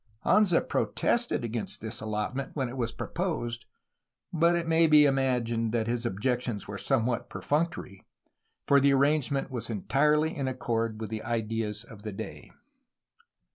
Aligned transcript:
Anza 0.25 0.67
protested 0.67 1.45
against 1.45 1.79
this 1.79 2.01
allotment 2.01 2.55
when 2.55 2.69
it 2.69 2.75
was 2.75 2.91
proposed, 2.91 3.65
but 4.33 4.55
it 4.55 4.67
may 4.67 4.87
be 4.87 5.05
imagined 5.05 5.73
that 5.73 5.85
his 5.85 6.07
objections 6.07 6.67
were 6.67 6.79
somewhat 6.79 7.29
perfunctory, 7.29 8.03
for 8.65 8.79
the 8.79 8.95
arrangement 8.95 9.51
was 9.51 9.69
entirely 9.69 10.35
in 10.35 10.47
accord 10.47 10.99
with 10.99 11.11
the 11.11 11.21
ideas 11.21 11.83
of 11.83 12.01
the 12.01 12.11
day. 12.11 12.49